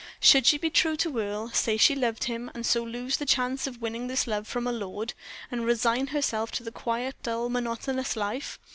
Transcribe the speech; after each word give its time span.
Should 0.19 0.47
she 0.47 0.57
be 0.57 0.71
true 0.71 0.95
to 0.97 1.15
Earle, 1.19 1.51
say 1.51 1.77
she 1.77 1.93
loved 1.93 2.23
him, 2.23 2.49
and 2.55 2.65
so 2.65 2.81
lose 2.83 3.17
the 3.17 3.25
chance 3.27 3.67
of 3.67 3.83
winning 3.83 4.07
this 4.07 4.25
love 4.25 4.47
from 4.47 4.65
a 4.65 4.71
lord, 4.71 5.13
and 5.51 5.63
resign 5.63 6.07
herself 6.07 6.49
to 6.53 6.63
her 6.63 6.71
quiet, 6.71 7.15
dull, 7.21 7.49
monotonous 7.49 8.15
life? 8.15 8.57